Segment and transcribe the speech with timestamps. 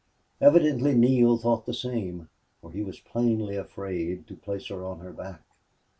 [0.41, 2.27] Evidently Neale thought the same,
[2.59, 5.43] for he was plainly afraid to place her on her back.